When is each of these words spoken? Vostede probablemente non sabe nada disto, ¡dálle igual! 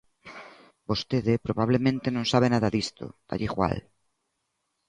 Vostede 0.89 1.33
probablemente 1.45 2.07
non 2.11 2.25
sabe 2.31 2.47
nada 2.53 2.69
disto, 2.77 3.05
¡dálle 3.29 3.47
igual! 3.49 3.77